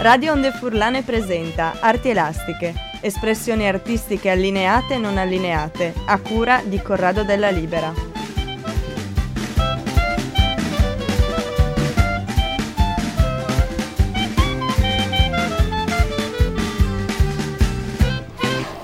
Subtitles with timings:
[0.00, 6.80] Radio Onde Furlane presenta Arti Elastiche, espressioni artistiche allineate e non allineate, a cura di
[6.80, 7.92] Corrado della Libera.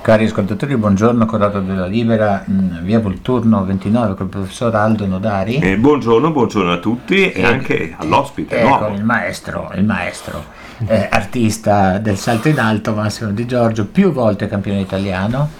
[0.01, 5.59] Cari ascoltatori, buongiorno, Corrado della Libera, via Volturno 29 con il professor Aldo Nodari.
[5.61, 8.59] Eh, buongiorno, buongiorno a tutti e, anche all'ospite.
[8.59, 8.95] Ecco, nuovo.
[8.97, 10.45] il maestro, il maestro,
[10.87, 15.51] eh, artista del salto in alto, Massimo Di Giorgio, più volte campione italiano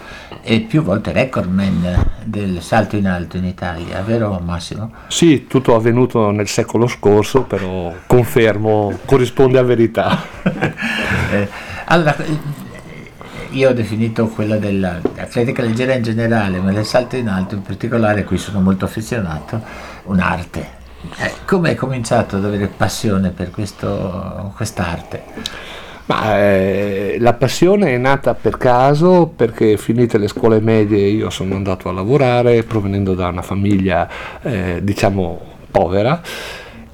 [0.43, 4.93] e più volte recordman del salto in alto in Italia, vero Massimo?
[5.09, 10.23] Sì, tutto avvenuto nel secolo scorso, però confermo, corrisponde a verità.
[11.31, 11.49] Eh,
[11.87, 12.15] allora,
[13.51, 18.25] io ho definito quella dell'atletica leggera in generale, ma del salto in alto in particolare,
[18.25, 19.61] qui sono molto affezionato,
[20.05, 20.83] un'arte.
[21.19, 25.23] Eh, come hai cominciato ad avere passione per questo, quest'arte?
[26.07, 31.55] Ma, eh, la passione è nata per caso perché finite le scuole medie io sono
[31.55, 34.07] andato a lavorare provenendo da una famiglia
[34.43, 36.21] eh, diciamo povera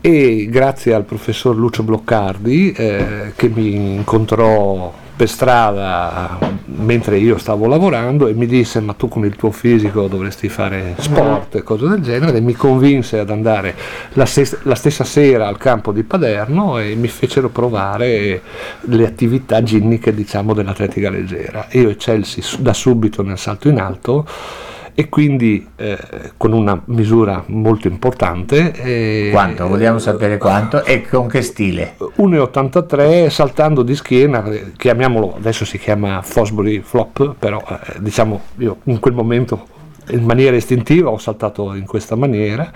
[0.01, 7.67] e grazie al professor Lucio Bloccardi eh, che mi incontrò per strada mentre io stavo
[7.67, 11.89] lavorando e mi disse ma tu con il tuo fisico dovresti fare sport e cose
[11.89, 13.75] del genere e mi convinse ad andare
[14.15, 18.41] la, ses- la stessa sera al campo di Paderno e mi fecero provare
[18.81, 21.67] le attività ginniche diciamo dell'atletica leggera.
[21.73, 24.27] Io eccelsi da subito nel salto in alto
[25.01, 25.97] e quindi eh,
[26.37, 28.71] con una misura molto importante.
[28.73, 29.67] eh, Quanto?
[29.67, 31.95] Vogliamo sapere quanto e con che stile?
[31.99, 38.77] 1,83 saltando di schiena, eh, chiamiamolo, adesso si chiama Fosbury Flop, però eh, diciamo io
[38.85, 39.69] in quel momento
[40.11, 42.71] in maniera istintiva ho saltato in questa maniera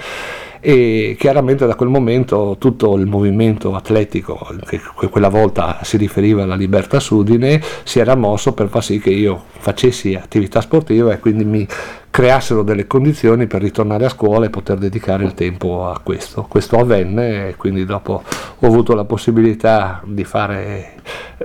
[0.67, 6.45] e chiaramente da quel momento tutto il movimento atletico che que- quella volta si riferiva
[6.45, 11.19] alla Libertas Udine si era mosso per far sì che io facessi attività sportiva e
[11.19, 11.69] quindi mi
[12.15, 16.47] creassero delle condizioni per ritornare a scuola e poter dedicare il tempo a questo.
[16.49, 18.23] Questo avvenne e quindi dopo
[18.59, 20.93] ho avuto la possibilità di fare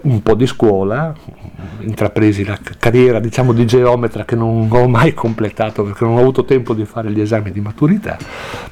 [0.03, 1.11] un po' di scuola,
[1.79, 6.45] intrapresi la carriera diciamo di geometra che non ho mai completato perché non ho avuto
[6.45, 8.17] tempo di fare gli esami di maturità,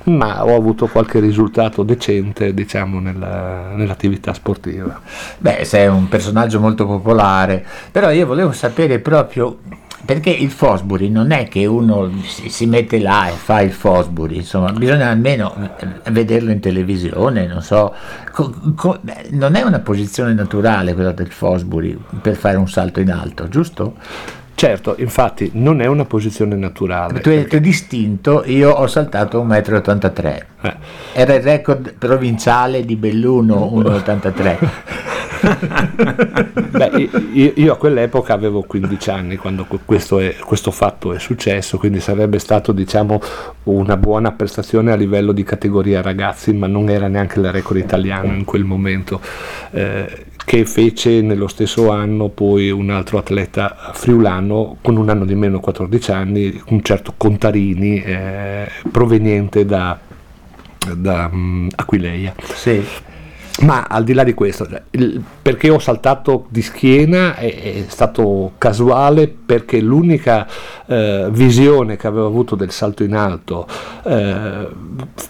[0.04, 5.00] ma ho avuto qualche risultato decente diciamo nella- nell'attività sportiva.
[5.38, 9.58] Beh, sei un personaggio molto popolare, però io volevo sapere proprio
[10.08, 14.72] perché il Fosbury non è che uno si, mette là e fa il Fosbury, insomma,
[14.72, 15.54] bisogna almeno
[16.12, 17.94] vederlo in televisione, non so,
[18.32, 19.02] Co- co-
[19.32, 23.96] non è una posizione naturale quella del Fosbury per fare un salto in alto, giusto?
[24.56, 27.20] Certo, infatti non è una posizione naturale.
[27.20, 30.57] Tu hai detto distinto, io ho saltato 1,83 m.
[30.62, 30.76] Eh.
[31.14, 34.58] Era il record provinciale di Belluno 1,83
[36.72, 41.78] Beh, io, io a quell'epoca avevo 15 anni quando questo, è- questo fatto è successo,
[41.78, 43.22] quindi sarebbe stato diciamo
[43.64, 48.34] una buona prestazione a livello di categoria ragazzi, ma non era neanche il record italiano
[48.34, 49.22] in quel momento.
[49.72, 55.36] eh, che fece nello stesso anno poi un altro atleta friulano con un anno di
[55.36, 60.00] meno 14 anni, un certo Contarini eh, proveniente da,
[60.96, 62.34] da mm, Aquileia.
[62.54, 62.84] Sì.
[63.60, 67.86] Ma al di là di questo, cioè, il- perché ho saltato di schiena è, è
[67.88, 70.46] stato casuale perché l'unica
[70.86, 73.66] eh, visione che avevo avuto del salto in alto
[74.06, 74.68] eh,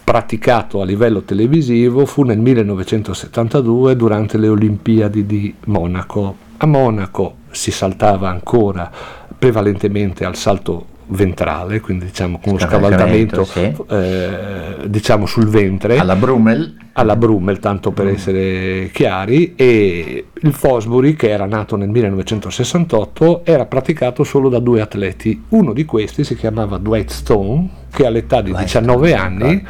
[0.04, 6.36] praticato a livello televisivo fu nel 1972 durante le Olimpiadi di Monaco.
[6.58, 8.90] A Monaco si saltava ancora
[9.38, 15.98] prevalentemente al salto ventrale, quindi diciamo con lo Scavalcamento, scavaldamento eh, diciamo sul ventre.
[15.98, 16.76] Alla Brummel.
[16.92, 23.66] Alla Brummel, tanto per essere chiari, e il Fosbury, che era nato nel 1968, era
[23.66, 25.44] praticato solo da due atleti.
[25.50, 29.66] Uno di questi si chiamava Dwight Stone, che all'età di Dwight 19 Stone, anni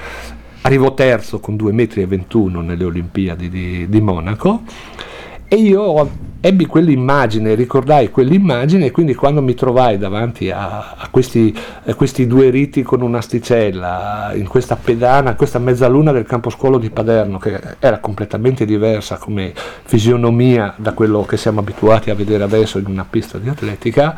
[0.62, 4.62] arrivò terzo con 2,21 m nelle Olimpiadi di, di Monaco
[5.48, 11.56] e io ebbi quell'immagine, ricordai quell'immagine e quindi quando mi trovai davanti a, a, questi,
[11.84, 16.90] a, questi, due riti con un'asticella, in questa pedana, questa mezzaluna del campo scuolo di
[16.90, 22.78] Paderno, che era completamente diversa come fisionomia da quello che siamo abituati a vedere adesso
[22.78, 24.16] in una pista di atletica,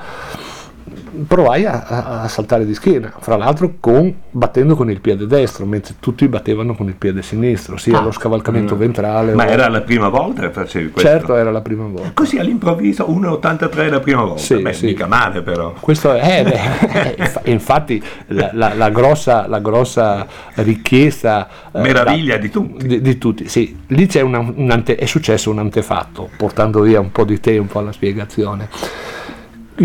[1.27, 5.95] provai a, a, saltare di schiena, fra l'altro con, battendo con il piede destro, mentre
[6.01, 8.79] tutti battevano con il piede sinistro, sia ah, lo scavalcamento mm.
[8.79, 9.35] ventrale.
[9.35, 9.49] Ma o...
[9.49, 11.09] era la prima volta che facevi questo?
[11.09, 12.11] Certo, era la prima volta.
[12.15, 14.87] Così all'improvviso 1,83 la prima volta, sì, beh, sì.
[14.87, 15.75] mica male però.
[15.79, 21.49] Questo è, beh, infatti la, la, la, grossa, la, grossa, richiesta...
[21.73, 22.87] Eh, Meraviglia da, di tutti.
[22.87, 23.77] Di, di, tutti, sì.
[23.89, 27.79] Lì c'è una, un ante, è successo un antefatto, portando via un po' di tempo
[27.79, 28.69] alla spiegazione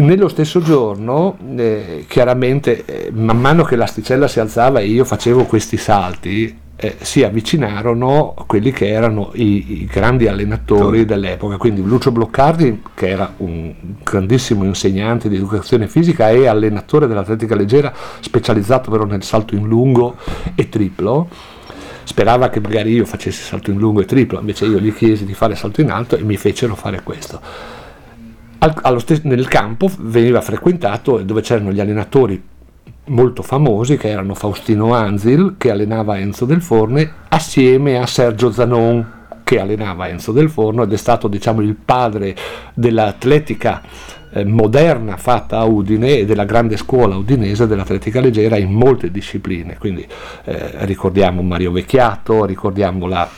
[0.02, 5.46] nello stesso giorno, eh, chiaramente, eh, man mano che l'asticella si alzava e io facevo
[5.46, 11.06] questi salti, eh, si avvicinarono quelli che erano i, i grandi allenatori sì.
[11.06, 17.56] dell'epoca, quindi Lucio Bloccardi, che era un grandissimo insegnante di educazione fisica e allenatore dell'atletica
[17.56, 20.18] leggera, specializzato però nel salto in lungo
[20.56, 21.30] e triplo,
[22.04, 25.34] sperava che magari io facessi salto in lungo e triplo, invece io gli chiesi di
[25.34, 27.75] fare salto in alto e mi fecero fare questo
[28.60, 32.42] al, stesso, nel campo veniva frequentato dove c'erano gli allenatori
[33.08, 39.14] molto famosi che erano Faustino Anzil che allenava Enzo del Forne assieme a Sergio Zanon
[39.44, 42.36] che allenava Enzo del Forno ed è stato diciamo il padre
[42.74, 43.84] dell'atletica
[44.32, 49.78] eh, moderna fatta a Udine e della grande scuola udinese dell'atletica leggera in molte discipline.
[49.78, 50.06] Quindi
[50.46, 53.30] eh, ricordiamo Mario Vecchiato ricordiamo la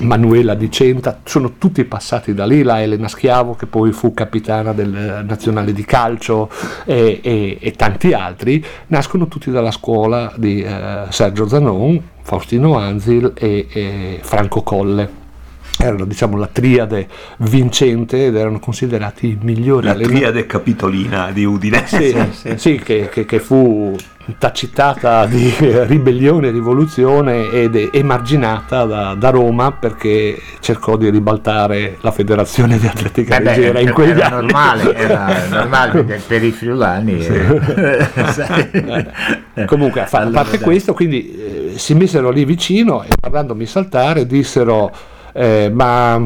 [0.00, 4.72] Manuela Di Centa, sono tutti passati da lì, la Elena Schiavo che poi fu capitana
[4.72, 6.50] del nazionale di calcio
[6.84, 13.32] e, e, e tanti altri, nascono tutti dalla scuola di eh, Sergio Zanon, Faustino Anzil
[13.34, 15.17] e, e Franco Colle
[15.78, 17.06] erano diciamo la triade
[17.38, 23.08] vincente ed erano considerati i migliori la triade capitolina di Udine sì, sì, sì che,
[23.08, 23.96] che, che, fu
[24.36, 32.10] tacitata di ribellione e rivoluzione ed emarginata da, da, Roma perché cercò di ribaltare la
[32.10, 37.22] federazione di atletica eh leggera in quegli era anni normale, era normale per i friulani
[37.22, 37.32] sì.
[38.74, 39.64] eh.
[39.64, 45.70] comunque a parte questo quindi eh, si messero lì vicino e parlandomi saltare dissero eh,
[45.72, 46.20] ma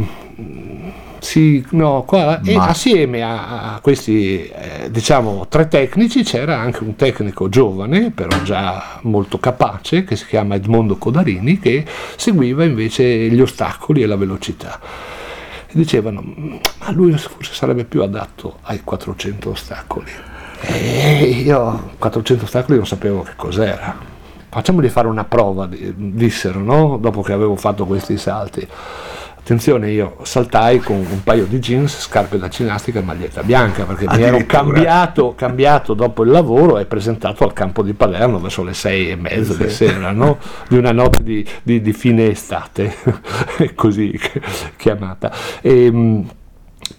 [1.19, 6.97] sì, no, qua, e assieme a, a questi eh, diciamo tre tecnici c'era anche un
[6.97, 11.85] tecnico giovane, però già molto capace, che si chiama Edmondo Codarini, che
[12.17, 14.81] seguiva invece gli ostacoli e la velocità.
[14.81, 16.25] E dicevano,
[16.81, 20.11] ma lui forse sarebbe più adatto ai 400 ostacoli.
[20.63, 24.12] E io 400 ostacoli non sapevo che cos'era.
[24.53, 26.99] Facciamogli fare una prova, dissero, no?
[27.01, 28.69] dopo che avevo fatto questi salti.
[29.39, 34.05] Attenzione, io saltai con un paio di jeans, scarpe da ginnastica e maglietta bianca perché
[34.15, 38.75] mi ero cambiato, cambiato, dopo il lavoro e presentato al campo di Palermo verso le
[38.75, 39.63] sei e mezza sì.
[39.63, 40.37] di sera, no?
[40.69, 42.95] di una notte di, di, di fine estate,
[43.75, 44.21] così
[44.77, 45.33] chiamata.
[45.63, 46.29] E, ehm,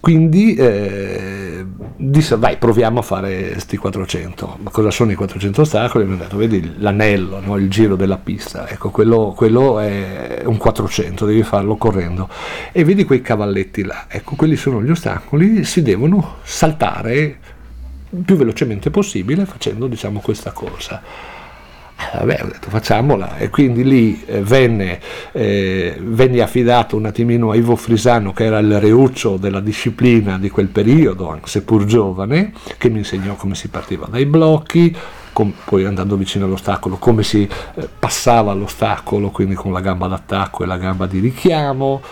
[0.00, 1.64] quindi eh,
[1.96, 6.04] disse vai proviamo a fare questi 400 ma cosa sono i 400 ostacoli?
[6.04, 7.56] mi hanno detto vedi l'anello no?
[7.56, 12.28] il giro della pista ecco quello, quello, è un 400 devi farlo correndo
[12.72, 17.38] e vedi quei cavalletti là ecco quelli sono gli ostacoli si devono saltare
[18.24, 21.02] più velocemente possibile facendo diciamo questa corsa
[21.96, 25.00] vabbè, ho detto facciamola e quindi lì eh, venne,
[25.32, 30.50] eh, venne, affidato un attimino a Ivo Frisano che era il reuccio della disciplina di
[30.50, 34.94] quel periodo, anche seppur giovane, che mi insegnò come si partiva dai blocchi,
[35.32, 40.64] com, poi andando vicino all'ostacolo, come si eh, passava l'ostacolo, quindi con la gamba d'attacco
[40.64, 42.02] e la gamba di richiamo.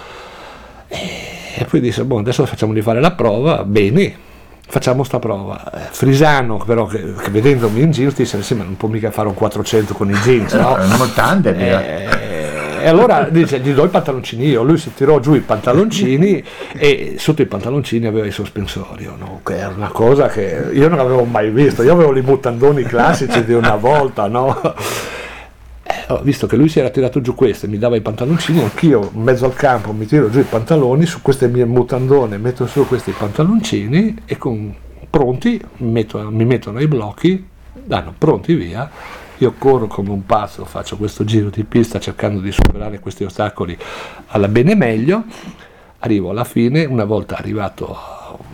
[1.54, 4.30] E poi disse, boh, adesso facciamo di fare la prova, bene,
[4.72, 5.70] facciamo sta prova.
[5.70, 9.28] Eh, Frisano, però, che, che vedendomi in jeans, disse: Sì, ma non può mica fare
[9.28, 10.76] un 400 con i jeans, no?
[10.76, 12.32] no tante, eh,
[12.82, 17.14] e allora dice, gli do i pantaloncini io, lui si tirò giù i pantaloncini e
[17.18, 19.40] sotto i pantaloncini aveva il sospensorio, no?
[19.44, 23.44] che era una cosa che io non avevo mai visto, io avevo i mutandoni classici
[23.44, 24.74] di una volta, no?
[26.22, 29.22] Visto che lui si era tirato giù questo e mi dava i pantaloncini, anch'io in
[29.22, 33.12] mezzo al campo mi tiro giù i pantaloni, su queste mie mutandone metto su questi
[33.12, 34.74] pantaloncini e con,
[35.08, 38.90] pronti metto, mi mettono ai blocchi, danno pronti via,
[39.38, 43.76] io corro come un pazzo, faccio questo giro di pista cercando di superare questi ostacoli
[44.28, 45.24] alla bene meglio,
[45.98, 47.96] arrivo alla fine, una volta arrivato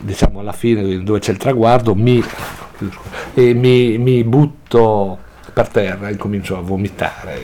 [0.01, 2.23] diciamo alla fine dove c'è il traguardo, mi,
[3.35, 5.27] mi, mi butto
[5.59, 7.41] per terra, incomincio a vomitare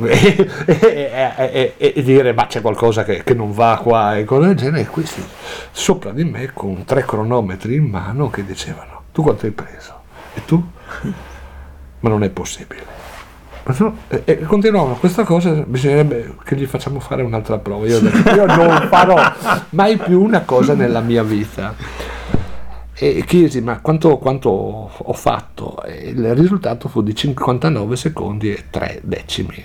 [0.06, 4.46] e, e, e, e dire ma c'è qualcosa che, che, non va qua e cose
[4.46, 4.80] del genere.
[4.82, 5.22] E questi
[5.70, 9.92] sopra di me con tre cronometri in mano che dicevano tu quanto hai preso?
[10.32, 10.64] E tu?
[12.00, 12.98] Ma non è possibile.
[14.08, 17.86] E, e continuavano questa cosa, bisognerebbe che gli facciamo fare un'altra prova.
[17.86, 19.16] Io, io non farò
[19.70, 21.74] mai più una cosa nella mia vita
[23.02, 25.82] e chiesi ma quanto, quanto, ho fatto?
[25.84, 29.64] E il risultato fu di 59 secondi e 3 decimi.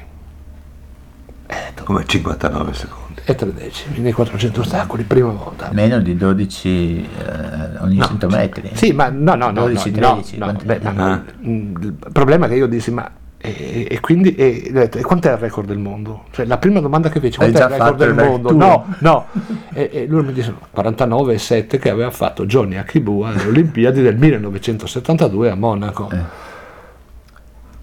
[1.83, 3.21] Come 59 secondi.
[3.25, 5.69] E 3 decimi nei 400 ostacoli prima volta.
[5.73, 10.13] Meno di 12 eh, ogni no, 100 metri sì ma no no no 12 no,
[10.13, 11.23] 13 no, no, beh, ma, ah.
[11.41, 13.11] il problema è che io dissi ma
[13.45, 16.23] e, e, quindi e, e, quant'è il record del mondo?
[16.31, 18.49] Cioè, la prima domanda che feci, quant'è il record del mondo?
[18.49, 18.57] Tuo.
[18.57, 19.25] No, no.
[19.73, 25.55] E, lui mi disse 49,7 che aveva fatto Johnny Akibua alle Olimpiadi del 1972 a
[25.55, 26.09] Monaco.
[26.11, 26.53] Eh.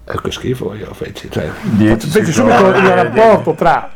[0.05, 1.29] E che schifo io feci.
[1.31, 3.91] Cioè, feci subito il rapporto tra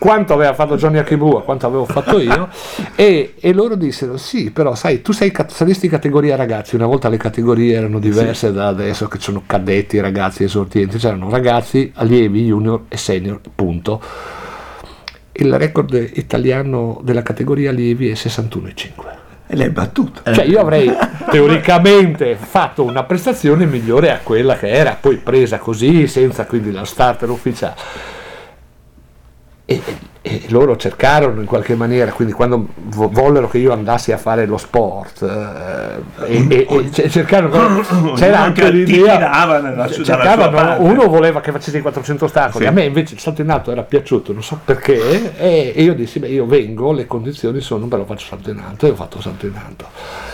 [0.00, 2.48] quanto aveva fatto Johnny Akibua, quanto avevo fatto io,
[2.96, 7.18] e, e, loro dissero sì, però sai, tu sei saresti categoria ragazzi, una volta le
[7.18, 8.54] categorie erano diverse sì.
[8.54, 14.00] da adesso che sono cadetti, ragazzi, esordienti, c'erano ragazzi, allievi, junior e senior, punto.
[15.32, 18.88] Il record italiano della categoria allievi è 61,5
[19.48, 20.32] e l'hai battuta.
[20.32, 20.90] Cioè io avrei
[21.30, 26.86] teoricamente fatto una prestazione migliore a quella che era poi presa così, senza quindi la
[26.86, 28.18] starter ufficiale
[29.70, 29.80] e,
[30.20, 34.44] e, loro cercarono in qualche maniera, quindi quando vo- vollero che io andassi a fare
[34.44, 37.82] lo sport, eh, e, e, cercarono,
[38.18, 42.68] c'era anche l'idea, cercavano, uno voleva che facessi 400 ostacoli, sì.
[42.68, 46.18] a me invece il salto in alto era piaciuto, non so perché, e, io dissi,
[46.18, 49.46] beh io vengo, le condizioni sono, però faccio salto in alto, e ho fatto salto
[49.46, 49.86] in alto.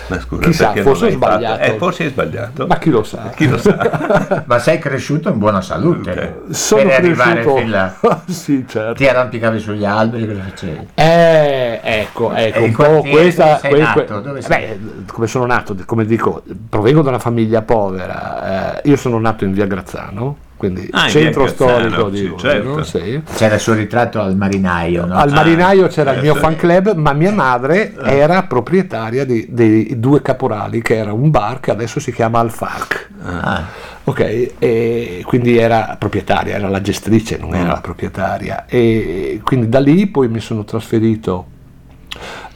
[0.08, 1.62] Ma scusa, Chissà, forse ho sbagliato.
[1.62, 2.66] Eh, forse hai sbagliato.
[2.66, 3.30] Ma chi lo sa?
[3.34, 4.44] Chi lo sa.
[4.46, 6.10] Ma sei cresciuto in buona salute.
[6.10, 6.34] Okay.
[6.50, 7.22] Sono per cresciuto...
[7.22, 7.94] arrivare fin là.
[8.28, 8.94] sì, certo.
[8.94, 10.88] Ti arrampicavi sugli alberi, cosa facevi?
[10.94, 13.58] Eh, ecco, ecco, un po' questa...
[13.60, 14.20] Que, nato?
[14.20, 14.66] Dove sei?
[14.66, 14.78] Beh,
[15.12, 18.80] come sono nato, come dico, provengo da una famiglia povera.
[18.82, 22.82] Eh, io sono nato in via Grazzano quindi ah, centro storico di Udine, certo.
[22.82, 23.22] sì.
[23.34, 25.14] c'era il suo ritratto al marinaio no?
[25.14, 28.16] al marinaio c'era ah, il mio eh, fan club ma mia madre eh.
[28.16, 33.08] era proprietaria di, dei due caporali che era un bar che adesso si chiama Alfarc
[33.22, 33.64] ah.
[34.04, 39.80] ok e quindi era proprietaria era la gestrice non era la proprietaria e quindi da
[39.80, 41.54] lì poi mi sono trasferito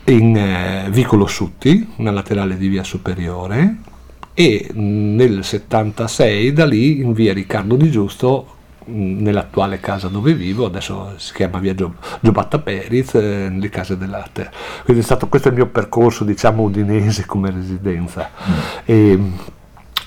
[0.04, 3.76] in eh, Vicolo Sutti, una laterale di via Superiore,
[4.40, 8.56] e nel 76 da lì in via Riccardo Di Giusto
[8.86, 14.50] nell'attuale casa dove vivo, adesso si chiama via Giobatta Periz, eh, nelle case dell'arte.
[14.84, 18.30] Quindi è stato questo il mio percorso, diciamo, udinese come residenza.
[18.48, 18.54] Mm.
[18.86, 19.18] E,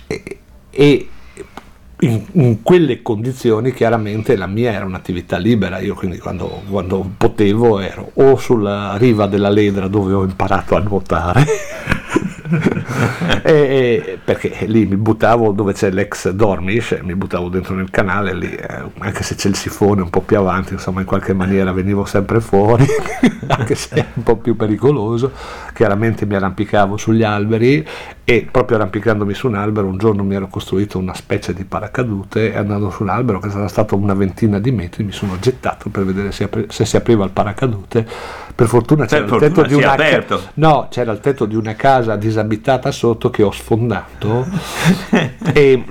[0.08, 0.40] e,
[0.72, 1.10] e
[2.00, 7.78] in, in, quelle condizioni chiaramente la mia era un'attività libera, io quindi quando, quando potevo
[7.78, 11.46] ero o sulla riva della Ledra dove ho imparato a nuotare
[13.44, 18.34] e, e, perché lì mi buttavo dove c'è l'ex Dormish, mi buttavo dentro nel canale,
[18.34, 21.72] lì, eh, anche se c'è il sifone un po' più avanti, insomma in qualche maniera
[21.72, 22.86] venivo sempre fuori,
[23.48, 25.32] anche se è un po' più pericoloso,
[25.74, 27.86] chiaramente mi arrampicavo sugli alberi
[28.26, 32.54] e proprio arrampicandomi su un albero un giorno mi ero costruito una specie di paracadute
[32.54, 35.90] e andando su un albero che sarà stato una ventina di metri mi sono gettato
[35.90, 38.08] per vedere se, apri- se si apriva il paracadute
[38.56, 41.76] per fortuna c'era, per il, tetto di una ca- no, c'era il tetto di una
[41.76, 44.46] casa disabitata sotto che ho sfondato
[45.54, 45.84] e,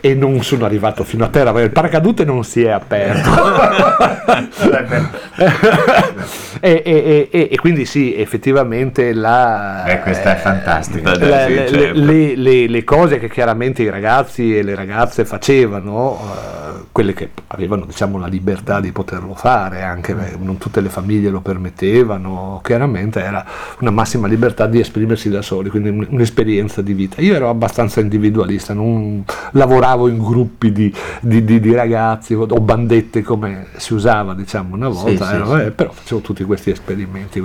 [0.00, 3.30] e, non sono arrivato fino a terra il paracadute non si è aperto.
[6.62, 11.16] E, e, e, quindi sì effettivamente la, eh, questa è fantastica.
[11.16, 11.92] La, sì, certo.
[11.94, 17.30] le, le, le, cose che chiaramente i ragazzi e le ragazze facevano uh, quelle che
[17.46, 22.09] avevano diciamo la libertà di poterlo fare anche beh, non tutte le famiglie lo permettevano
[22.10, 23.44] avevano chiaramente era
[23.80, 27.20] una massima libertà di esprimersi da soli, quindi un'esperienza di vita.
[27.20, 33.22] Io ero abbastanza individualista, non lavoravo in gruppi di, di, di, di ragazzi o bandette
[33.22, 37.42] come si usava diciamo una volta, sì, ero, sì, eh, però facevo tutti questi esperimenti.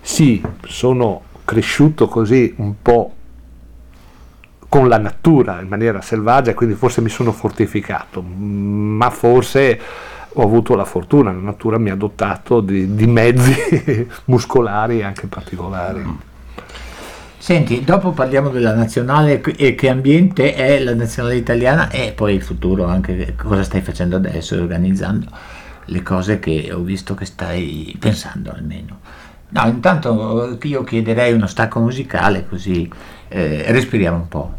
[0.00, 3.12] Sì, sono cresciuto così un po'
[4.68, 9.80] con la natura in maniera selvaggia, quindi forse mi sono fortificato, ma forse
[10.40, 16.26] ho avuto la fortuna, la natura mi ha dotato di, di mezzi muscolari anche particolari.
[17.36, 22.42] Senti, dopo parliamo della nazionale e che ambiente è la nazionale italiana e poi il
[22.42, 25.26] futuro, anche cosa stai facendo adesso, organizzando
[25.86, 29.00] le cose che ho visto che stai pensando almeno.
[29.48, 32.88] No, intanto io chiederei uno stacco musicale così
[33.28, 34.54] eh, respiriamo un po'.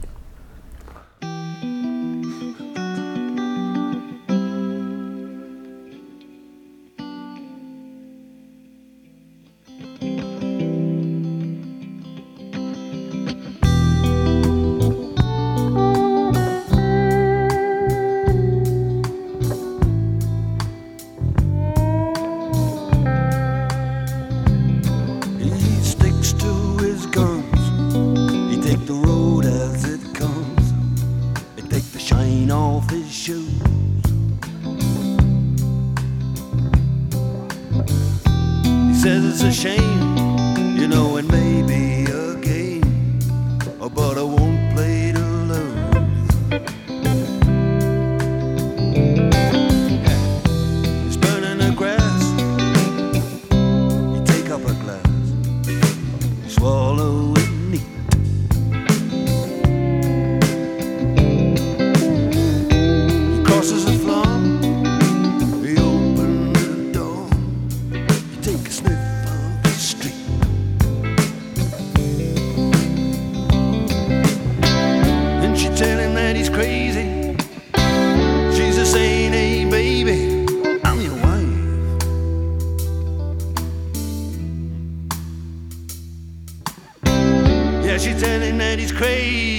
[88.09, 89.58] she's telling that he's crazy.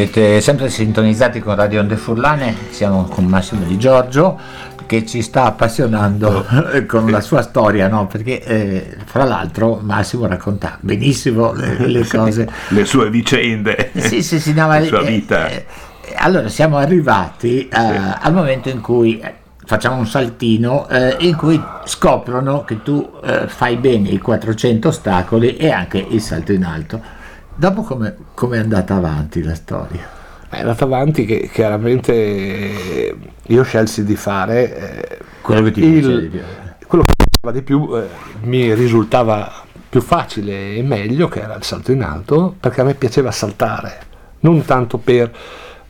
[0.00, 4.40] Siete sempre sintonizzati con Radio Onde Furlane, siamo con Massimo Di Giorgio
[4.86, 6.46] che ci sta appassionando
[6.88, 8.06] con la sua storia, no?
[8.06, 12.48] perché eh, fra l'altro Massimo racconta benissimo le, le cose.
[12.68, 15.48] Le sue vicende, Sì, sì, sì, no, la sua eh, vita.
[15.50, 15.66] eh,
[16.14, 19.34] allora siamo arrivati eh, al momento in cui eh,
[19.66, 25.56] facciamo un saltino eh, in cui scoprono che tu eh, fai bene i 400 ostacoli
[25.58, 27.18] e anche il salto in alto.
[27.60, 30.08] Dopo come come è andata avanti la storia?
[30.48, 33.14] È andata avanti che chiaramente
[33.48, 34.76] io scelsi di fare
[35.10, 36.40] eh, Quello che ti il- piace di più.
[36.86, 38.06] quello che piaceva di più eh,
[38.44, 39.52] mi risultava
[39.90, 43.98] più facile e meglio che era il salto in alto perché a me piaceva saltare
[44.40, 45.30] non tanto per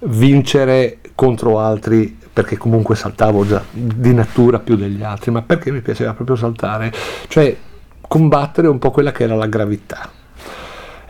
[0.00, 5.82] vincere contro altri perché comunque saltavo già di natura più degli altri ma perché mi
[5.82, 6.92] piaceva proprio saltare
[7.28, 7.56] cioè
[8.00, 10.10] combattere un po' quella che era la gravità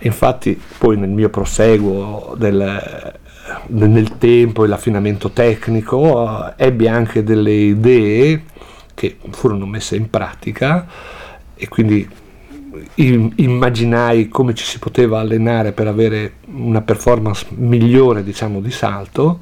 [0.00, 3.12] Infatti poi nel mio proseguo del-
[3.68, 8.44] nel tempo e l'affinamento tecnico ebbi anche delle idee
[8.94, 10.86] che furono messe in pratica
[11.54, 12.08] e quindi
[12.94, 19.40] im- immaginai come ci si poteva allenare per avere una performance migliore diciamo di salto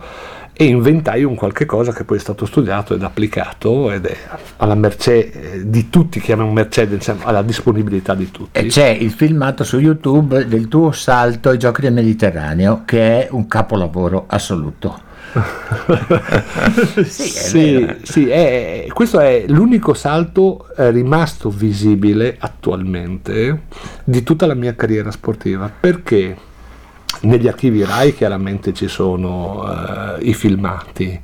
[0.60, 4.16] e inventai un qualche cosa che poi è stato studiato ed applicato ed è
[4.56, 8.58] alla mercé eh, di tutti, chiamiamo mercé, diciamo, alla disponibilità di tutti.
[8.58, 13.28] E c'è il filmato su YouTube del tuo salto ai giochi del Mediterraneo che è
[13.30, 15.06] un capolavoro assoluto.
[17.06, 23.62] sì, sì, è- questo è l'unico salto eh, rimasto visibile attualmente
[24.02, 26.36] di tutta la mia carriera sportiva perché
[27.22, 31.20] negli archivi RAI chiaramente ci sono eh, i filmati.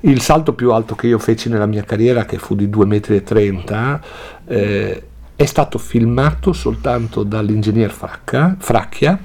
[0.00, 4.00] Il salto più alto che io feci nella mia carriera, che fu di 2,30 m,
[4.46, 5.02] eh,
[5.36, 9.18] è stato filmato soltanto dall'ingegner Fracca, Fracchia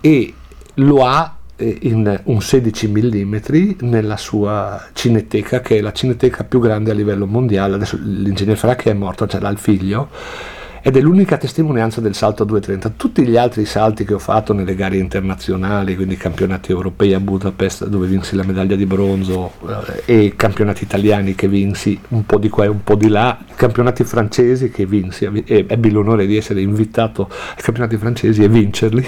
[0.00, 0.34] e
[0.74, 3.36] lo ha eh, in un 16 mm
[3.80, 8.90] nella sua cineteca che è la cineteca più grande a livello mondiale adesso l'ingegner Fracchia
[8.90, 10.08] è morto ce l'ha il figlio
[10.82, 14.52] ed è l'unica testimonianza del salto a 2.30 tutti gli altri salti che ho fatto
[14.52, 19.52] nelle gare internazionali quindi campionati europei a Budapest dove vinsi la medaglia di bronzo
[20.06, 23.38] eh, e campionati italiani che vinsi un po' di qua e un po' di là
[23.54, 29.06] campionati francesi che vinsi e ebbi l'onore di essere invitato ai campionati francesi e vincerli.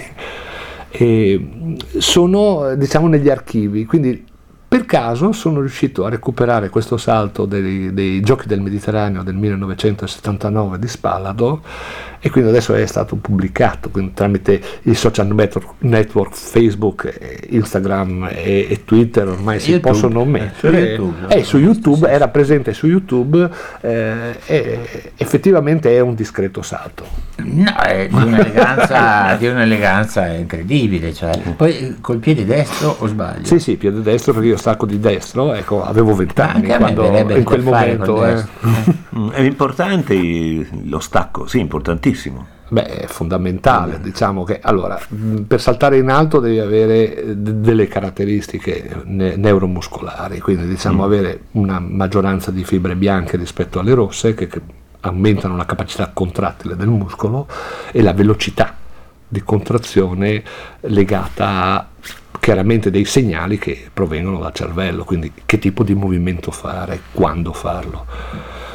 [0.90, 3.84] E sono diciamo negli archivi.
[3.84, 4.24] Quindi
[4.74, 10.80] per caso sono riuscito a recuperare questo salto dei, dei giochi del Mediterraneo del 1979
[10.80, 11.62] di Spallado
[12.26, 18.30] e quindi adesso è stato pubblicato quindi tramite i social network, network Facebook, eh, Instagram
[18.32, 20.94] e, e Twitter ormai si YouTube, possono eh, mettere.
[20.96, 21.34] su YouTube.
[21.34, 23.50] Eh, su YouTube, era presente su YouTube
[23.82, 27.04] eh, e effettivamente è un discreto salto.
[27.36, 31.12] No, è di un'eleganza, di un'eleganza incredibile.
[31.12, 31.38] Cioè.
[31.56, 33.44] Poi col piede destro o sbaglio?
[33.44, 36.78] Sì, sì, piede destro perché io stacco di destro, ecco, avevo 20 anni Anche a
[36.78, 38.24] me quando, in quel momento.
[38.24, 38.42] eh.
[39.16, 42.12] Mm, È importante lo stacco, sì, importantissimo.
[42.66, 44.98] Beh, è fondamentale, diciamo che allora
[45.46, 51.40] per saltare in alto devi avere eh, d- delle caratteristiche ne- neuromuscolari, quindi diciamo avere
[51.52, 54.60] una maggioranza di fibre bianche rispetto alle rosse che, che
[55.00, 57.46] aumentano la capacità contrattile del muscolo
[57.92, 58.74] e la velocità
[59.28, 60.42] di contrazione
[60.80, 61.88] legata a
[62.44, 68.06] chiaramente dei segnali che provengono dal cervello, quindi che tipo di movimento fare, quando farlo.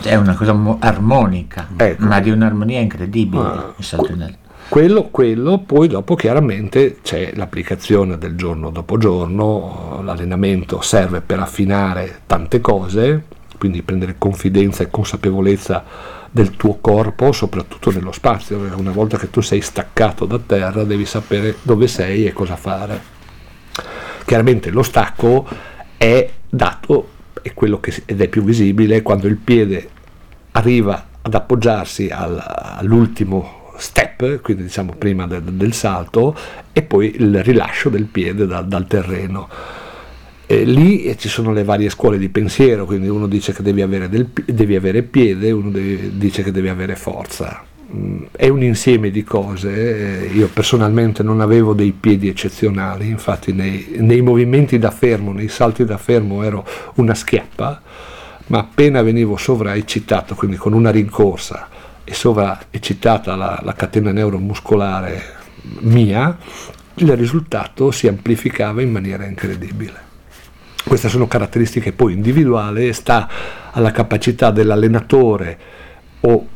[0.01, 2.05] È una cosa mo- armonica, Ecco.
[2.05, 3.43] ma di un'armonia incredibile.
[3.43, 4.37] Ah, il salto in alto.
[4.69, 12.21] Quello, quello, poi dopo chiaramente c'è l'applicazione del giorno dopo giorno, l'allenamento serve per affinare
[12.27, 13.23] tante cose,
[13.57, 15.83] quindi prendere confidenza e consapevolezza
[16.29, 21.05] del tuo corpo, soprattutto nello spazio, una volta che tu sei staccato da terra devi
[21.05, 23.01] sapere dove sei e cosa fare.
[24.23, 25.47] Chiaramente lo stacco
[25.97, 27.09] è dato,
[27.41, 29.89] è quello che ed è più visibile quando il piede
[30.51, 32.43] arriva ad appoggiarsi al-
[32.77, 36.35] all'ultimo step, quindi diciamo prima del, del salto,
[36.73, 39.47] e poi il rilascio del piede da- dal terreno.
[40.45, 43.81] E lì eh, ci sono le varie scuole di pensiero, quindi uno dice che devi
[43.81, 47.63] avere, del devi avere piede, uno deve- dice che devi avere forza.
[48.31, 53.95] È un insieme di cose, eh, io personalmente non avevo dei piedi eccezionali, infatti nei,
[53.97, 56.63] nei movimenti da fermo, nei salti da fermo ero
[56.95, 57.81] una schiappa,
[58.47, 61.67] ma appena venivo sovraeccitato, quindi con una rincorsa
[62.03, 65.37] e sovraeccitata la, la catena neuromuscolare
[65.79, 66.37] mia,
[66.95, 70.07] il risultato si amplificava in maniera incredibile.
[70.85, 73.27] Queste sono caratteristiche poi individuali, sta
[73.71, 75.57] alla capacità dell'allenatore
[76.21, 76.47] o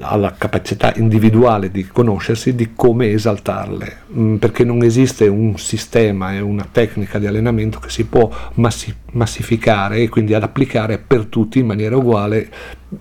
[0.00, 6.40] alla capacità individuale di conoscersi di come esaltarle, Mm, perché non esiste un sistema e
[6.40, 11.58] una tecnica di allenamento che si può massi- massificare e quindi ad applicare per tutti
[11.58, 12.48] in maniera uguale,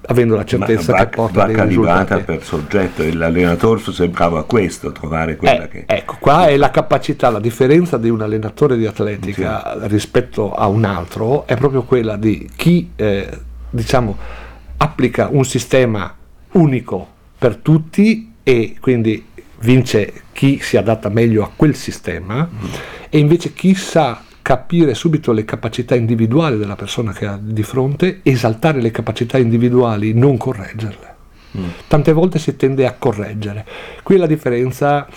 [0.08, 2.24] avendo la certezza va, che porta va dei calibrata risultati.
[2.24, 3.02] per soggetto.
[3.04, 5.84] E l'allenatore sembrava questo, trovare quella Eh, che...
[5.88, 10.84] Ecco, qua è la capacità, la differenza di un allenatore di atletica rispetto a un
[10.84, 13.30] altro è proprio quella di chi eh,
[13.70, 14.18] diciamo
[14.78, 16.14] applica un sistema
[16.58, 19.26] unico per tutti e quindi
[19.60, 22.48] vince chi si adatta meglio a quel sistema
[23.10, 28.22] e invece chi sa capire subito le capacità individuali della persona che ha di fronte,
[28.24, 31.16] esaltare le capacità individuali, non correggerle.
[31.88, 33.66] Tante volte si tende a correggere.
[34.04, 35.08] Qui è la differenza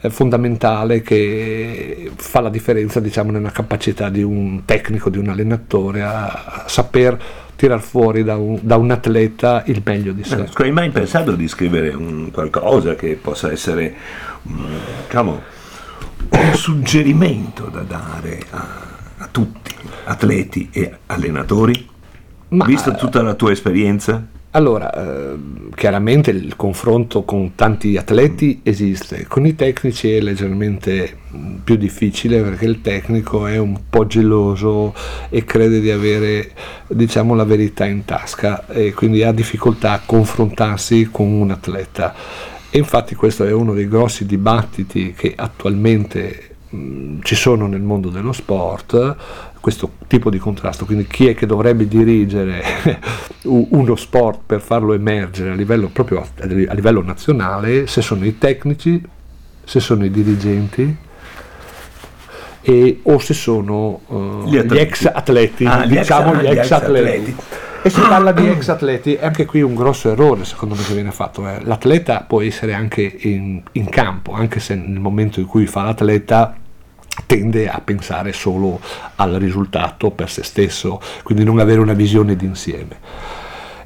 [0.00, 6.02] eh, fondamentale che fa la differenza diciamo, nella capacità di un tecnico, di un allenatore
[6.02, 7.18] a, a saper
[7.60, 10.46] tirar fuori da un, da un atleta il meglio di sé.
[10.46, 13.94] Scusa, hai mai pensato di scrivere un qualcosa che possa essere
[14.48, 15.42] mm, diciamo,
[16.30, 18.66] un suggerimento da dare a,
[19.18, 21.86] a tutti, atleti e allenatori?
[22.48, 24.26] Ma- Vista tutta la tua esperienza?
[24.52, 25.38] Allora, eh,
[25.76, 32.42] chiaramente il confronto con tanti atleti esiste, con i tecnici è leggermente mh, più difficile
[32.42, 34.92] perché il tecnico è un po' geloso
[35.28, 36.50] e crede di avere
[36.88, 42.12] diciamo la verità in tasca e quindi ha difficoltà a confrontarsi con un atleta.
[42.70, 48.08] E infatti questo è uno dei grossi dibattiti che attualmente mh, ci sono nel mondo
[48.08, 49.16] dello sport,
[49.60, 52.62] questo tipo di contrasto, quindi chi è che dovrebbe dirigere
[53.44, 58.38] uno sport per farlo emergere a livello proprio a, a livello nazionale, se sono i
[58.38, 59.02] tecnici,
[59.64, 60.96] se sono i dirigenti
[62.62, 66.46] e, o se sono eh, Gli gli, ex atleti, Ah, gli ex- diciamo ah, gli
[66.48, 67.30] gli ex ex atleti.
[67.30, 67.36] atleti.
[67.82, 70.92] E si parla di ex atleti, è anche qui un grosso errore secondo me che
[70.94, 71.48] viene fatto.
[71.48, 71.60] eh.
[71.64, 76.54] L'atleta può essere anche in, in campo, anche se nel momento in cui fa l'atleta
[77.26, 78.80] tende a pensare solo
[79.16, 82.98] al risultato per se stesso, quindi non avere una visione d'insieme.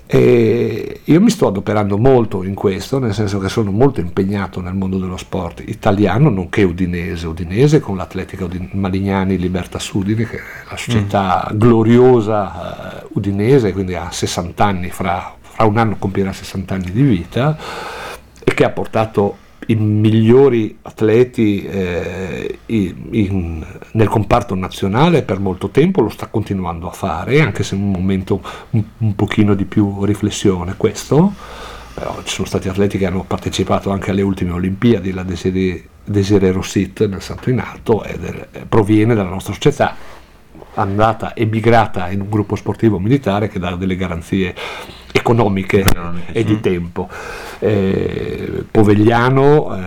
[0.07, 4.75] E io mi sto adoperando molto in questo, nel senso che sono molto impegnato nel
[4.75, 10.42] mondo dello sport italiano, nonché udinese, udinese con l'atletica Udin- Malignani Libertas Udine, che è
[10.68, 16.75] la società gloriosa eh, udinese, quindi ha 60 anni, fra, fra un anno compierà 60
[16.75, 17.57] anni di vita,
[18.44, 26.00] e che ha portato i migliori atleti eh, in- nel comparto nazionale per molto tempo,
[26.00, 30.05] lo sta continuando a fare, anche se in un momento un, un pochino di più
[30.05, 31.33] riflessione questo,
[31.94, 36.53] però ci sono stati atleti che hanno partecipato anche alle ultime Olimpiadi, la Desiree, Desiree
[36.53, 39.94] Rossit nel salto in alto ed proviene dalla nostra società,
[40.75, 44.55] andata emigrata in un gruppo sportivo militare che dà delle garanzie
[45.13, 47.09] economiche Economiche, e di tempo.
[47.61, 49.81] Eh, Povegliano eh,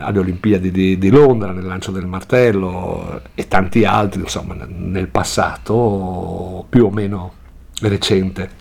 [0.00, 5.08] alle Olimpiadi di, di Londra nel lancio del martello e tanti altri insomma nel- nel
[5.08, 7.32] passato più o meno
[7.80, 8.60] recente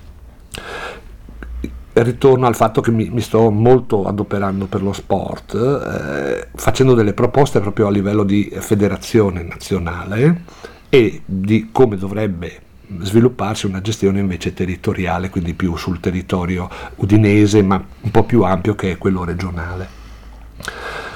[1.93, 7.13] ritorno al fatto che mi, mi sto molto adoperando per lo sport, eh, facendo delle
[7.13, 10.43] proposte proprio a livello di federazione nazionale
[10.93, 12.59] e di come dovrebbe
[12.99, 18.75] svilupparsi una gestione invece territoriale, quindi più sul territorio udinese, ma un po' più ampio
[18.75, 19.87] che è quello regionale.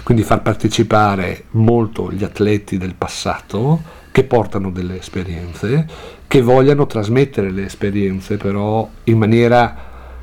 [0.01, 5.85] Quindi far partecipare molto gli atleti del passato che portano delle esperienze,
[6.25, 9.75] che vogliano trasmettere le esperienze però in maniera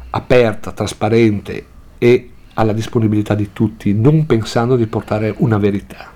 [0.09, 1.67] aperta, trasparente
[1.99, 6.11] e alla disponibilità di tutti, non pensando di portare una verità.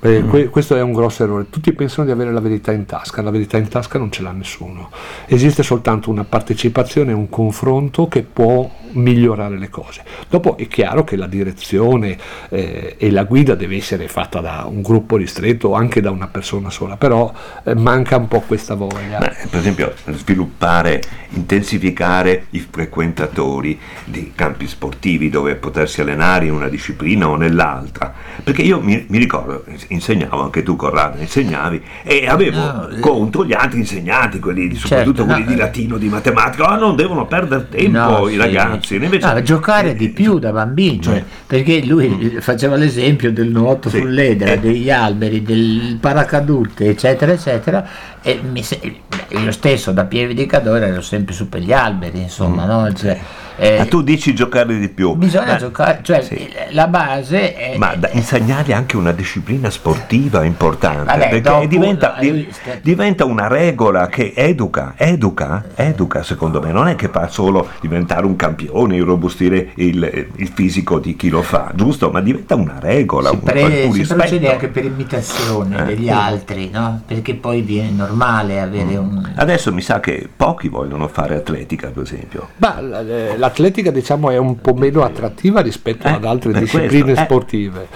[0.00, 1.50] Perché que- questo è un grosso errore.
[1.50, 4.32] Tutti pensano di avere la verità in tasca, la verità in tasca non ce l'ha
[4.32, 4.90] nessuno.
[5.26, 10.02] Esiste soltanto una partecipazione, un confronto che può migliorare le cose.
[10.28, 12.16] Dopo è chiaro che la direzione
[12.48, 16.28] eh, e la guida deve essere fatta da un gruppo ristretto o anche da una
[16.28, 17.32] persona sola, però
[17.64, 19.18] eh, manca un po' questa voglia.
[19.18, 26.68] Ma, per esempio, sviluppare, intensificare i frequentatori di campi sportivi dove potersi allenare in una
[26.68, 28.12] disciplina o nell'altra.
[28.42, 33.44] Perché io mi, mi ricordo, insegnavo, anche tu Corrado insegnavi, e avevo No, eh, contro
[33.44, 35.56] gli altri insegnanti, quelli, soprattutto Certo, quelli no, di eh.
[35.56, 38.36] latino, di matematica, ah, non devono perdere tempo No, i sì.
[38.36, 38.79] ragazzi.
[39.04, 43.98] Invece, No, giocare di più da bambino, Cioè- perché lui faceva l'esempio del nuoto Sì,
[43.98, 44.58] sull'edera, eh.
[44.60, 47.86] degli alberi, del paracadute, eccetera, eccetera,
[48.22, 48.80] e se-
[49.28, 52.92] io stesso da piedicatore ero sempre su per gli alberi, insomma, no?
[52.92, 53.18] Cioè,
[53.60, 55.14] eh, Ma tu dici giocare di più.
[55.14, 56.48] bisogna Ma- giocare, cioè sì.
[56.70, 57.76] la base è...
[57.76, 62.48] Ma da insegnare anche una disciplina sportiva importante, Vabbè, perché dopo, diventa, di-
[62.82, 68.26] diventa una regola che educa, educa, educa secondo me, non è che fa solo diventare
[68.26, 72.10] un campione, irrobustire il, il fisico di chi lo fa, giusto?
[72.10, 74.20] Ma diventa una regola, si, un, pre- un si rispetto.
[74.20, 75.84] procede anche per imitazione Eh.
[75.84, 77.02] degli altri, no?
[77.06, 79.32] Perché poi viene normale avere un...
[79.34, 82.48] Adesso mi sa che pochi vogliono fare atletica, per esempio.
[82.56, 87.20] Ma eh, l'atletica diciamo è un po' meno attrattiva rispetto Eh, ad altre discipline questo,
[87.20, 87.24] eh.
[87.24, 87.88] sportive.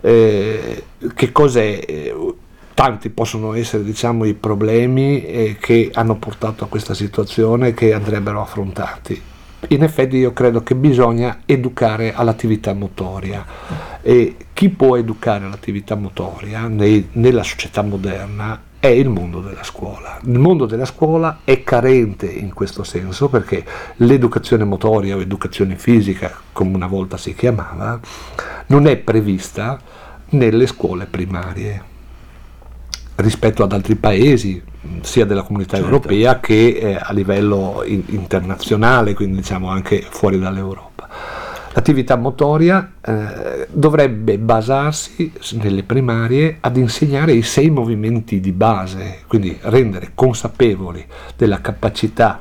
[0.00, 0.84] Eh,
[1.14, 2.12] che cos'è?
[2.74, 8.40] Tanti possono essere diciamo, i problemi eh, che hanno portato a questa situazione che andrebbero
[8.40, 9.20] affrontati.
[9.68, 13.44] In effetti io credo che bisogna educare all'attività motoria
[14.00, 20.18] e chi può educare all'attività motoria nei- nella società moderna è il mondo della scuola.
[20.24, 23.64] Il mondo della scuola è carente in questo senso perché
[23.98, 28.00] l'educazione motoria o educazione fisica, come una volta si chiamava,
[28.66, 29.78] non è prevista
[30.30, 31.82] nelle scuole primarie
[33.14, 34.60] rispetto ad altri paesi,
[35.02, 35.88] sia della comunità Certo.
[35.88, 41.08] europea che eh, a livello in- internazionale, quindi diciamo anche fuori dall'Europa.
[41.74, 49.56] L'attività motoria eh, dovrebbe basarsi nelle primarie ad insegnare i sei movimenti di base, quindi
[49.62, 51.04] rendere consapevoli
[51.36, 52.40] della capacità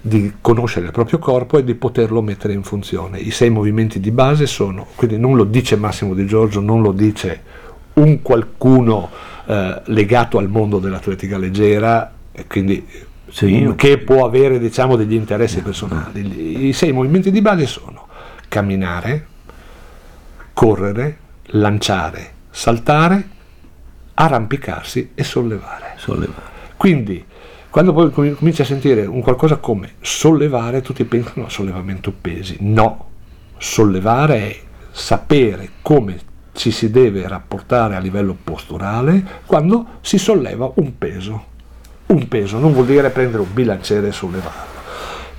[0.00, 3.18] di conoscere il proprio corpo e di poterlo mettere in funzione.
[3.18, 6.92] I sei movimenti di base sono, quindi non lo dice Massimo Di Giorgio, non lo
[6.92, 7.40] dice
[7.94, 9.10] un qualcuno
[9.46, 12.86] eh, legato al mondo dell'atletica leggera, e quindi
[13.30, 13.62] Sì.
[13.62, 16.66] mm, che può avere diciamo degli interessi personali.
[16.68, 18.03] I sei movimenti di base sono
[18.54, 19.26] camminare,
[20.52, 23.28] correre, lanciare, saltare,
[24.14, 25.94] arrampicarsi e sollevare.
[25.96, 26.52] Sollevare.
[26.76, 27.24] Quindi,
[27.68, 32.58] quando poi com- cominci a sentire un qualcosa come sollevare, tutti pensano a sollevamento pesi.
[32.60, 33.08] No,
[33.58, 34.60] sollevare è
[34.92, 36.16] sapere come
[36.52, 41.46] ci si deve rapportare a livello posturale quando si solleva un peso.
[42.06, 44.72] Un peso non vuol dire prendere un bilanciere e sollevarlo.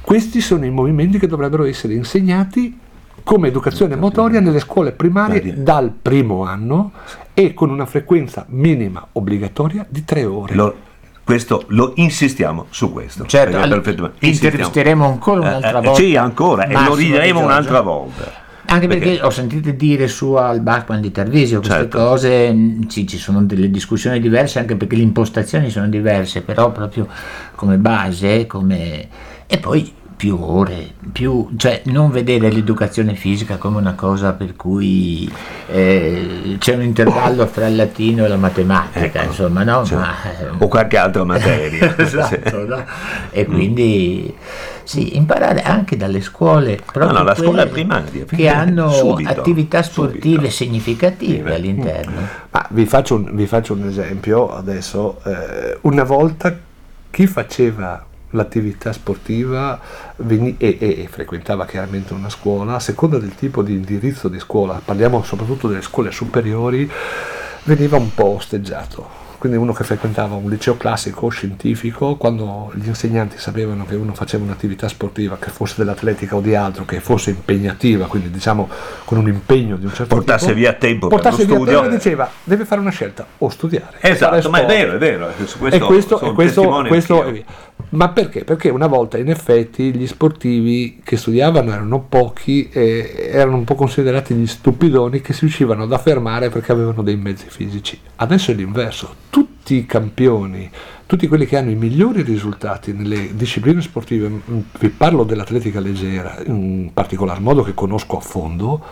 [0.02, 2.84] Questi sono i movimenti che dovrebbero essere insegnati
[3.26, 6.92] come educazione motoria nelle scuole primarie dal primo anno
[7.34, 10.54] e con una frequenza minima obbligatoria di tre ore.
[10.54, 10.76] Lo-
[11.24, 13.26] questo lo insistiamo su questo.
[13.26, 14.30] Certo, perché insistiamo.
[14.30, 15.94] intervisteremo ancora un'altra Eh, eh, volta.
[15.96, 18.44] Sì, ancora, e lo Di un'altra volta.
[18.68, 21.98] Anche perché, ho sentito dire su al Bachmann di Tarvisio queste Certo.
[21.98, 27.08] cose, sì, ci sono delle discussioni diverse anche perché le impostazioni sono diverse, però proprio
[27.56, 29.08] come base, come...
[29.48, 35.30] e poi più ore, più, cioè non vedere l'educazione fisica come una cosa per cui
[35.68, 39.86] eh, c'è un intervallo fra il latino e la matematica, Ecco, insomma, no?
[39.86, 41.96] cioè, Ma, eh, o qualche altra materia.
[41.98, 42.84] esatto, no?
[43.32, 44.34] E quindi
[44.84, 49.82] sì, imparare anche dalle scuole, proprio no, la quelle scuola primaria, che hanno subito, attività
[49.84, 50.52] sportive subito.
[50.52, 52.22] significative Sì, all'interno.
[52.52, 55.20] Ma vi faccio un, vi faccio un esempio adesso.
[55.26, 56.56] Eh, una volta
[57.10, 59.80] chi faceva l'attività sportiva
[60.18, 64.40] veni- e, e- e frequentava chiaramente una scuola, a seconda del tipo di indirizzo di
[64.40, 66.90] scuola, parliamo soprattutto delle scuole superiori,
[67.64, 69.24] veniva un po' osteggiato.
[69.38, 74.44] Quindi uno che frequentava un liceo classico scientifico, quando gli insegnanti sapevano che uno faceva
[74.44, 78.68] un'attività sportiva, che fosse dell'atletica o di altro, che fosse impegnativa, quindi diciamo
[79.04, 81.80] con un impegno di un certo Portasse tipo, via tempo per portasse lo via studio.
[81.80, 83.98] tempo e diceva deve fare una scelta o studiare.
[84.00, 85.30] Esatto, ma è vero, è vero.
[85.46, 87.44] Su questo, e questo, e questo, questo è via.
[87.96, 88.44] Ma perché?
[88.44, 93.76] Perché una volta in effetti gli sportivi che studiavano erano pochi e erano un po'
[93.76, 97.98] considerati gli stupidoni che si riuscivano ad affermare perché avevano dei mezzi fisici.
[98.18, 100.70] Adesso è l'inverso, tutti i campioni,
[101.06, 106.38] tutti quelli che hanno i migliori risultati nelle discipline sportive, mm, vi parlo dell'atletica leggera
[106.46, 108.84] in particolar modo che conosco a fondo,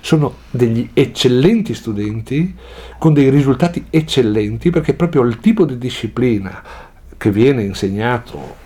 [0.00, 2.54] sono degli eccellenti studenti
[2.98, 8.62] con dei risultati eccellenti perché proprio il tipo di disciplina che viene insegnato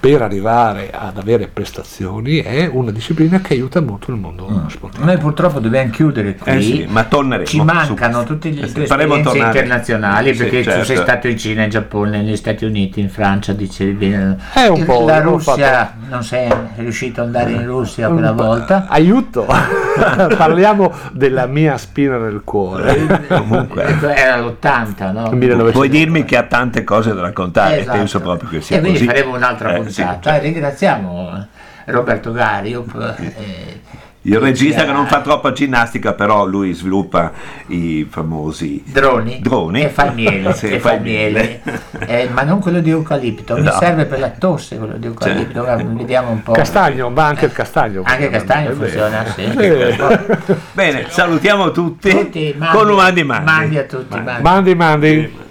[0.00, 5.04] per arrivare ad avere prestazioni è una disciplina che aiuta molto il mondo sportivo.
[5.04, 6.52] Noi purtroppo dobbiamo chiudere qui.
[6.52, 9.46] Eh sì, ma torneremo Ci mancano su- tutte le eh sì, esperienze tornare.
[9.58, 10.84] internazionali Sì, perché tu certo.
[10.84, 14.36] sei stato in Cina, in Giappone, negli Stati Uniti, in Francia, dicevi bene.
[14.54, 18.86] Eh, un po', La Russia, non sei riuscito ad andare in Russia quella volta.
[18.88, 19.46] Aiuto!
[20.36, 23.24] Parliamo della mia spina nel cuore.
[23.28, 23.84] Comunque.
[24.14, 25.30] Era l'80, no?
[25.30, 25.70] 1900.
[25.72, 27.96] Puoi dirmi che ha tante cose da raccontare, Esatto.
[27.96, 29.10] penso proprio che sia e quindi così.
[29.10, 30.30] faremo un'altra Eh, puntata.
[30.32, 30.36] sì.
[30.36, 31.46] Eh, ringraziamo
[31.86, 32.84] Roberto Gario.
[33.18, 33.80] eh,
[34.22, 37.30] Il regista che non fa troppa ginnastica, però lui sviluppa
[37.68, 39.82] i famosi Droni, Droni.
[39.82, 41.60] e fa il miele, Sì, e fa il il miele.
[42.06, 43.70] Eh, ma non quello di eucalipto, mi No.
[43.78, 46.50] serve per la tosse quello di eucalipto, Guarda, vediamo un po'.
[46.50, 48.02] Castagno, ma anche il castagno.
[48.04, 48.84] Anche castagno È vero.
[48.84, 49.42] funziona, sì.
[49.44, 50.56] Eh.
[50.72, 53.44] Bene, salutiamo tutti, Tutti, mandi, con un mandi mandi.
[53.44, 54.42] mandi a tutti, mandi.
[54.42, 55.44] Mandi, mandi.